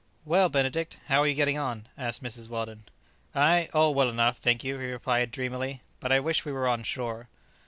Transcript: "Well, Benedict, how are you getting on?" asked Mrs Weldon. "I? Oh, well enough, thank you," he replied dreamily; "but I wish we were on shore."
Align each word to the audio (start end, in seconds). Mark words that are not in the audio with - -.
"Well, 0.25 0.49
Benedict, 0.49 0.97
how 1.09 1.19
are 1.21 1.27
you 1.27 1.35
getting 1.35 1.59
on?" 1.59 1.85
asked 1.95 2.23
Mrs 2.23 2.49
Weldon. 2.49 2.85
"I? 3.35 3.69
Oh, 3.71 3.91
well 3.91 4.09
enough, 4.09 4.37
thank 4.37 4.63
you," 4.63 4.79
he 4.79 4.87
replied 4.89 5.29
dreamily; 5.29 5.83
"but 5.99 6.11
I 6.11 6.19
wish 6.19 6.43
we 6.43 6.51
were 6.51 6.67
on 6.67 6.81
shore." 6.81 7.29